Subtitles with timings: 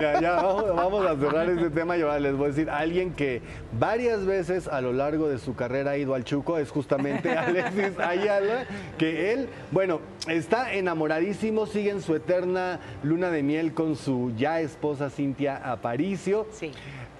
[0.00, 3.12] Ya, ya, vamos, vamos a cerrar este tema y ahora les voy a decir, alguien
[3.12, 3.42] que
[3.78, 7.98] varias veces a lo largo de su carrera ha ido al Chuco es justamente Alexis
[7.98, 8.64] Ayala,
[8.96, 14.60] que él, bueno, está enamoradísimo, sigue en su eterna luna de miel con su ya
[14.60, 16.46] esposa Cintia Aparicio.
[16.50, 16.72] Sí.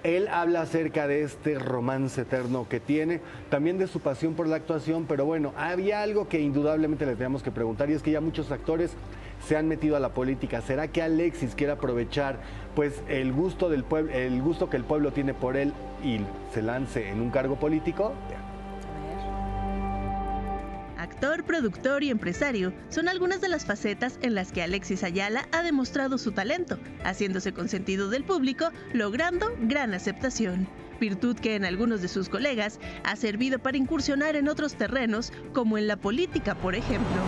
[0.03, 4.55] Él habla acerca de este romance eterno que tiene, también de su pasión por la
[4.55, 8.21] actuación, pero bueno, había algo que indudablemente le teníamos que preguntar y es que ya
[8.21, 8.91] muchos actores
[9.47, 10.61] se han metido a la política.
[10.61, 12.39] ¿Será que Alexis quiere aprovechar
[12.75, 16.19] pues el gusto del pueblo, el gusto que el pueblo tiene por él y
[16.53, 18.13] se lance en un cargo político?
[21.11, 25.61] Actor, productor y empresario son algunas de las facetas en las que Alexis Ayala ha
[25.61, 30.69] demostrado su talento, haciéndose consentido del público, logrando gran aceptación.
[31.01, 35.77] Virtud que en algunos de sus colegas ha servido para incursionar en otros terrenos, como
[35.77, 37.21] en la política, por ejemplo.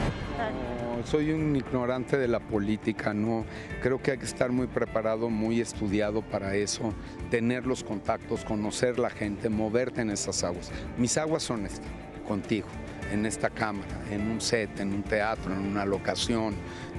[1.04, 3.46] Soy un ignorante de la política, no.
[3.82, 6.94] Creo que hay que estar muy preparado, muy estudiado para eso,
[7.30, 10.72] tener los contactos, conocer la gente, moverte en esas aguas.
[10.98, 11.86] Mis aguas son estas,
[12.26, 12.68] contigo,
[13.14, 16.56] en esta cámara, en un set, en un teatro, en una locación,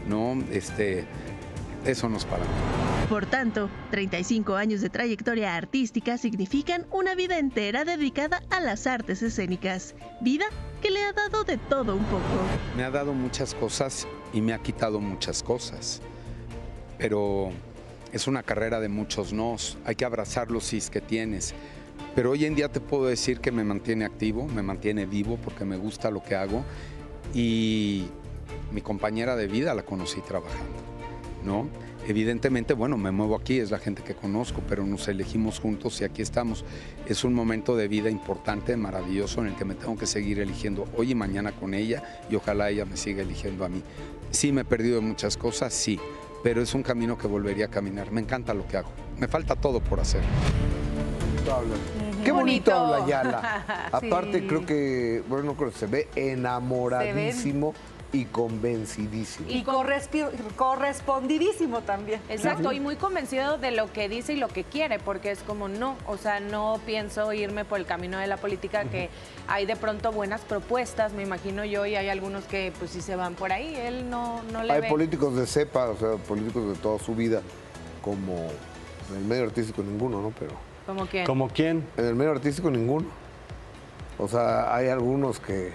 [0.07, 0.39] ¿no?
[0.53, 1.05] Este,
[1.85, 2.45] eso nos para.
[3.09, 9.23] Por tanto, 35 años de trayectoria artística significan una vida entera dedicada a las artes
[9.23, 10.47] escénicas, vida
[10.81, 12.23] que le ha dado de todo un poco.
[12.77, 16.01] Me ha dado muchas cosas y me ha quitado muchas cosas,
[16.97, 17.51] pero
[18.13, 21.55] es una carrera de muchos nos, hay que abrazar los sís que tienes.
[22.15, 25.65] Pero hoy en día te puedo decir que me mantiene activo, me mantiene vivo porque
[25.65, 26.65] me gusta lo que hago
[27.35, 28.05] y
[28.73, 30.77] mi compañera de vida la conocí trabajando,
[31.45, 31.69] ¿no?
[32.07, 36.05] Evidentemente, bueno, me muevo aquí, es la gente que conozco, pero nos elegimos juntos y
[36.05, 36.65] aquí estamos.
[37.09, 40.85] Es un momento de vida importante, maravilloso, en el que me tengo que seguir eligiendo
[40.99, 43.83] hoy y mañana con ella y ojalá ella me siga eligiendo a mí.
[44.31, 45.99] Sí, me he perdido de muchas cosas, sí,
[46.43, 48.13] pero es un camino que volvería a caminar.
[48.13, 48.91] Me encanta lo que hago.
[49.19, 50.23] Me falta todo por hacer.
[51.53, 51.75] Habla.
[52.25, 52.95] Qué bonito, Bonito.
[52.95, 53.89] habla Yala.
[53.93, 54.47] Aparte, Sí.
[54.47, 57.75] creo que, bueno, no creo que se ve enamoradísimo
[58.13, 59.51] y convencidísimo.
[59.51, 62.21] Y correspi- correspondidísimo también.
[62.29, 65.69] Exacto, y muy convencido de lo que dice y lo que quiere, porque es como
[65.69, 69.11] no, o sea, no pienso irme por el camino de la política, que
[69.49, 73.17] hay de pronto buenas propuestas, me imagino yo, y hay algunos que pues sí se
[73.17, 74.89] van por ahí, él no, no le Hay ve.
[74.89, 77.43] políticos de cepa, o sea, políticos de toda su vida,
[78.01, 78.35] como
[79.11, 80.33] en el medio artístico ninguno, ¿no?
[80.39, 80.53] Pero
[80.87, 81.25] Como que...
[81.25, 81.87] ¿Como quién?
[81.97, 83.07] en el medio artístico ninguno.
[84.19, 85.73] O sea, hay algunos que,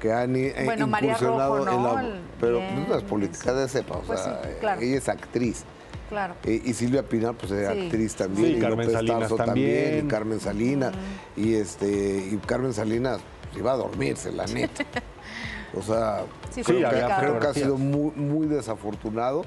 [0.00, 1.94] que han eh, Bueno, María incursionado Rojo, en ¿no?
[1.94, 2.00] la...
[2.02, 4.80] El- Pero bien, no es política de cepa, o Pues sea, sí, claro.
[4.80, 5.64] ella es actriz.
[6.08, 6.34] Claro.
[6.44, 7.80] Y Silvia Pinal, pues es Sí.
[7.84, 8.46] actriz también.
[8.46, 10.06] Sí, y Carmen López Salinas Tarso también.
[10.06, 10.92] Y Carmen Salinas.
[11.36, 14.84] Y, este, y Carmen Salinas pues, iba a dormirse, la neta.
[15.76, 19.42] O sea, Sí, creo, sí, que, creo que ha sido muy, muy desafortunado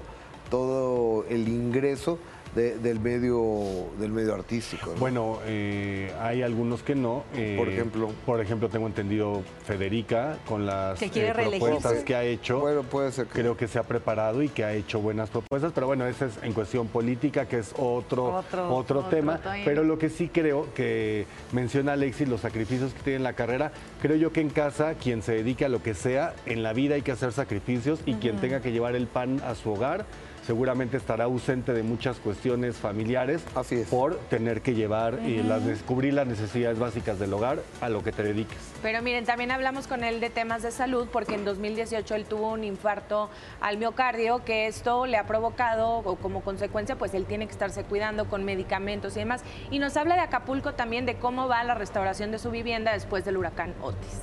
[0.52, 2.20] todo el ingreso
[2.56, 4.92] de- del, medio, del medio artístico.
[4.94, 5.00] ¿no?
[5.00, 7.24] Bueno, eh, hay algunos que no.
[7.36, 8.10] eh, Por ejemplo.
[8.26, 12.60] Por ejemplo, tengo entendido Federica con las eh, propuestas que ha hecho.
[12.60, 13.40] Bueno, puede ser que...
[13.42, 16.34] Creo que se ha preparado y que ha hecho buenas propuestas, pero bueno, ese es
[16.44, 19.38] en cuestión política, que es otro, Otro- otro, otro tema.
[19.40, 19.56] tema.
[19.66, 23.72] Pero lo que sí creo que menciona Alexis, los sacrificios que tiene en la carrera,
[24.02, 26.96] creo yo que en casa, quien se dedique a lo que sea, en la vida
[26.96, 30.06] hay que hacer sacrificios y quien tenga que llevar el pan a su hogar,
[30.46, 33.88] seguramente estará ausente de muchas cuestiones familiares Así es.
[33.88, 38.12] por tener que llevar y las, descubrir las necesidades básicas del hogar a lo que
[38.12, 38.58] te dediques.
[38.82, 42.52] Pero miren, también hablamos con él de temas de salud, porque en 2018 él tuvo
[42.52, 43.30] un infarto
[43.60, 47.84] al miocardio, que esto le ha provocado, o como consecuencia, pues él tiene que estarse
[47.84, 49.44] cuidando con medicamentos y demás.
[49.70, 53.24] Y nos habla de Acapulco también, de cómo va la restauración de su vivienda después
[53.26, 54.22] del huracán Otis.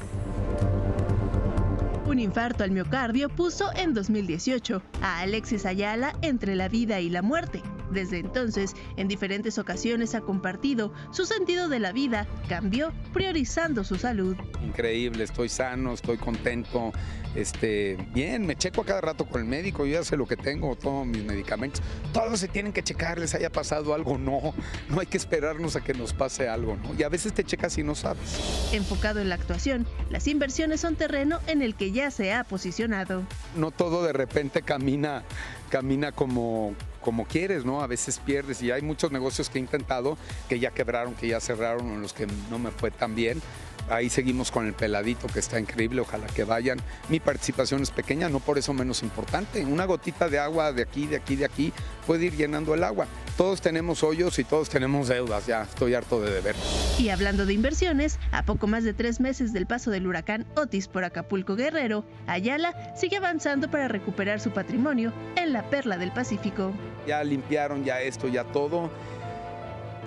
[2.09, 7.21] Un infarto al miocardio puso en 2018 a Alexis Ayala entre la vida y la
[7.21, 7.63] muerte.
[7.91, 13.97] Desde entonces, en diferentes ocasiones ha compartido su sentido de la vida, cambió priorizando su
[13.97, 14.37] salud.
[14.63, 16.93] Increíble, estoy sano, estoy contento,
[17.35, 20.37] este, bien, me checo a cada rato con el médico, yo ya sé lo que
[20.37, 21.83] tengo, todos mis medicamentos,
[22.13, 24.55] todos se tienen que checar, les haya pasado algo, no,
[24.89, 26.95] no hay que esperarnos a que nos pase algo, ¿no?
[26.99, 28.71] Y a veces te checas y no sabes.
[28.73, 33.23] Enfocado en la actuación, las inversiones son terreno en el que ya se ha posicionado.
[33.57, 35.23] no todo de repente camina,
[35.71, 36.75] camina como,
[37.09, 37.81] como quieres, ¿no?
[37.81, 41.41] A veces pierdes y hay muchos negocios que he intentado que ya quebraron, que ya
[41.41, 43.41] cerraron, en los que no me fue tan bien.
[43.89, 46.79] Ahí seguimos con el peladito que está increíble, ojalá que vayan.
[47.09, 49.65] Mi participación es pequeña, no por eso menos importante.
[49.65, 51.73] Una gotita de agua de aquí, de aquí, de aquí
[52.07, 53.07] puede ir llenando el agua.
[53.39, 56.57] Todos tenemos hoyos y todos tenemos deudas, ya estoy harto de deber.
[56.99, 60.89] Y hablando de inversiones, a poco más de tres meses del paso del huracán Otis
[60.89, 66.73] por Acapulco Guerrero, Ayala sigue avanzando para recuperar su patrimonio en la perla del Pacífico.
[67.07, 68.91] Ya limpiaron ya esto, ya todo.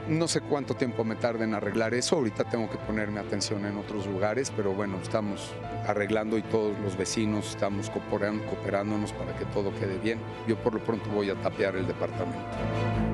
[0.09, 2.17] No sé cuánto tiempo me tarde en arreglar eso.
[2.17, 5.51] Ahorita tengo que ponerme atención en otros lugares, pero bueno, estamos
[5.87, 10.19] arreglando y todos los vecinos estamos cooperando, cooperándonos para que todo quede bien.
[10.49, 13.10] Yo por lo pronto voy a tapear el departamento.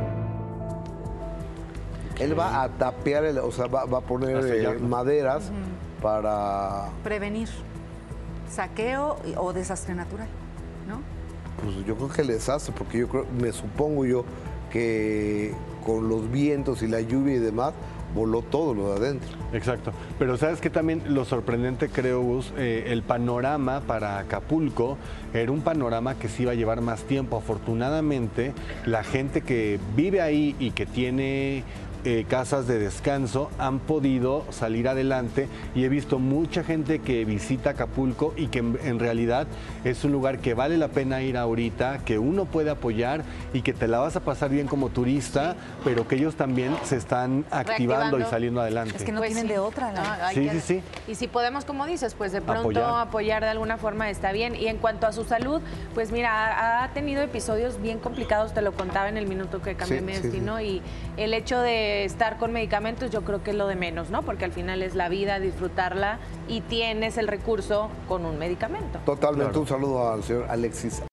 [2.19, 5.51] Él va a tapear, el- o sea, va, va a poner eh, maderas
[6.01, 7.49] para, Prevenir
[8.49, 10.27] saqueo y- o desastre natural,
[10.87, 11.01] ¿no?
[11.63, 14.23] pues yo creo que el desastre, porque yo creo, me supongo yo
[14.71, 15.53] que
[15.85, 17.73] con los vientos y la lluvia y demás,
[18.13, 19.29] voló todo lo de adentro.
[19.53, 19.91] Exacto.
[20.19, 24.97] Pero sabes que también lo sorprendente, creo, Gus, Eh, el panorama para Acapulco
[25.33, 27.37] era un panorama que se iba a llevar más tiempo.
[27.37, 28.53] Afortunadamente,
[28.85, 31.63] la gente que vive ahí y que tiene
[32.05, 37.71] eh, casas de descanso han podido salir adelante y he visto mucha gente que visita
[37.71, 39.47] Acapulco y que en, en realidad
[39.83, 43.23] es un lugar que vale la pena ir ahorita, que uno puede apoyar
[43.53, 46.95] y que te la vas a pasar bien como turista, pero que ellos también se
[46.97, 48.95] están activando y saliendo adelante.
[48.97, 49.53] Es que no Pues tienen sí.
[49.53, 49.91] de otra.
[49.91, 50.81] No, hay Sí, que- sí, sí.
[51.11, 52.83] Y si podemos, como dices, pues de pronto Apoyar.
[53.07, 53.43] apoyar.
[53.43, 54.55] de alguna forma está bien.
[54.55, 55.61] Y en cuanto a su salud,
[55.93, 59.99] pues mira, ha, tenido episodios bien complicados, te lo contaba en el minuto que cambié
[59.99, 60.59] Sí, mi sí, destino.
[60.61, 60.81] Y
[61.17, 64.21] el hecho de estar con medicamentos, yo creo que es lo de menos, ¿no?
[64.23, 68.99] Porque al final es la vida, disfrutarla y tienes el recurso con un medicamento.
[69.05, 69.61] Totalmente, Claro.
[69.61, 71.01] un saludo al señor Alexis